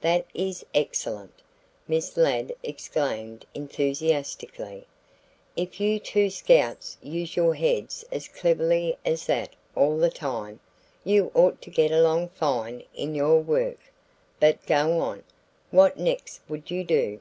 [0.00, 1.34] "That is excellent!"
[1.88, 4.86] Miss Ladd exclaimed enthusiastically.
[5.56, 10.60] "If you two scouts use your heads as cleverly as that all the time,
[11.02, 13.80] you ought to get along fine in your work.
[14.38, 15.24] But go on.
[15.72, 17.18] What next would you do?"